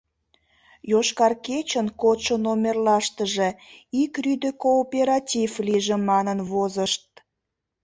«Йошкар 0.91 1.33
кечын» 1.45 1.87
кодшо 2.01 2.35
номерлаштыже 2.45 3.49
ик 4.01 4.13
рӱдӧ 4.23 4.49
кооператив 4.63 5.51
лийже 5.65 5.97
манын 6.09 6.39
возышт. 6.51 7.05